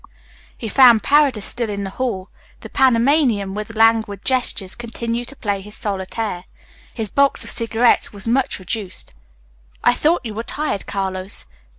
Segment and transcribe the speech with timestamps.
[0.57, 2.29] He found Paredes still in the hall.
[2.61, 6.45] The Panamanian, with languid gestures, continued to play his solitaire.
[6.91, 9.13] His box of cigarettes was much reduced.
[9.83, 11.45] "I thought you were tired, Carlos."